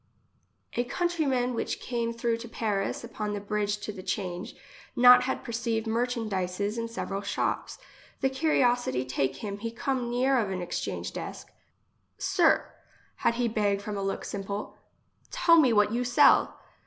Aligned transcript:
A 0.73 0.83
countryman 0.83 1.53
which 1.53 1.79
came 1.79 2.11
through 2.11 2.37
to 2.37 2.49
Paris 2.49 3.03
upon 3.03 3.33
the 3.33 3.39
bridge 3.39 3.77
to 3.81 3.91
the 3.91 4.01
change, 4.01 4.55
not 4.95 5.25
had 5.25 5.43
perceived 5.43 5.85
merchandises 5.85 6.75
in 6.79 6.87
several 6.87 7.21
shops. 7.21 7.77
The 8.21 8.27
curiosity 8.31 9.05
take 9.05 9.35
him, 9.43 9.59
he 9.59 9.69
come 9.69 10.09
near 10.09 10.39
of 10.39 10.49
a 10.49 10.59
exchange 10.59 11.13
desk:—" 11.13 11.51
Sir, 12.17 12.67
had 13.17 13.35
he 13.35 13.47
beg 13.47 13.79
from 13.79 13.95
a 13.95 14.01
look 14.01 14.25
simple, 14.25 14.75
tell 15.29 15.57
me 15.59 15.71
what 15.71 15.91
you 15.91 16.03
sell." 16.03 16.57